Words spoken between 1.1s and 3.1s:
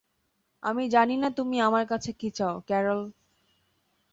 না তুমি আমার কাছে কি চাও, ক্যারল।